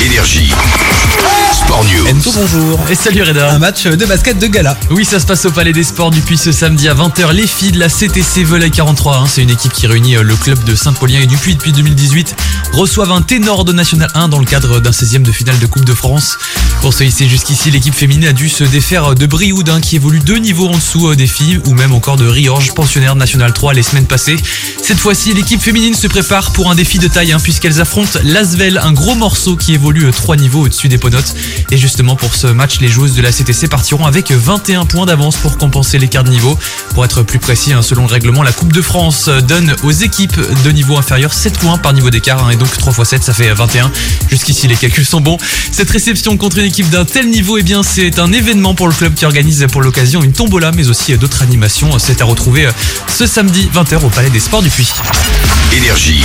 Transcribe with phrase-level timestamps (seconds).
[0.00, 0.77] Énergie.
[2.40, 2.78] Bonjour.
[2.88, 3.50] Et salut Reda.
[3.50, 4.76] Un match de basket de gala.
[4.90, 7.32] Oui, ça se passe au Palais des Sports depuis ce samedi à 20h.
[7.32, 10.36] Les filles de la CTC Volley 43, hein, c'est une équipe qui réunit euh, le
[10.36, 12.36] club de Saint-Paulien et Dupuis depuis 2018,
[12.72, 15.84] reçoivent un ténor de National 1 dans le cadre d'un 16e de finale de Coupe
[15.84, 16.38] de France.
[16.80, 20.20] Pour se hisser jusqu'ici, l'équipe féminine a dû se défaire de Brioude, hein, qui évolue
[20.20, 23.52] deux niveaux en dessous euh, des filles, ou même encore de Riorge, pensionnaire de National
[23.52, 24.36] 3 les semaines passées.
[24.80, 28.78] Cette fois-ci, l'équipe féminine se prépare pour un défi de taille, hein, puisqu'elles affrontent l'Asvel,
[28.78, 31.34] un gros morceau qui évolue euh, trois niveaux au-dessus des ponotes.
[31.72, 35.36] Et justement, pour ce match, les joueuses de la CTC partiront avec 21 points d'avance
[35.36, 36.58] pour compenser l'écart de niveau.
[36.94, 40.40] Pour être plus précis, hein, selon le règlement, la Coupe de France donne aux équipes
[40.64, 43.34] de niveau inférieur 7 points par niveau d'écart, hein, et donc 3 x 7, ça
[43.34, 43.90] fait 21.
[44.28, 45.38] Jusqu'ici, les calculs sont bons.
[45.72, 48.94] Cette réception contre une équipe d'un tel niveau, eh bien, c'est un événement pour le
[48.94, 51.98] club qui organise pour l'occasion une tombola, mais aussi d'autres animations.
[51.98, 52.68] C'est à retrouver
[53.08, 54.92] ce samedi 20h au Palais des Sports du Puy.
[55.72, 56.22] Énergie.